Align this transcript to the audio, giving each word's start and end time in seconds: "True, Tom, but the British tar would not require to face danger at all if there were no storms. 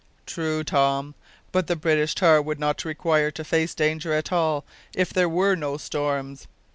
"True, 0.25 0.63
Tom, 0.63 1.13
but 1.51 1.67
the 1.67 1.75
British 1.75 2.15
tar 2.15 2.41
would 2.41 2.59
not 2.59 2.83
require 2.83 3.29
to 3.29 3.43
face 3.43 3.75
danger 3.75 4.11
at 4.13 4.31
all 4.31 4.65
if 4.95 5.13
there 5.13 5.29
were 5.29 5.53
no 5.55 5.77
storms. 5.77 6.47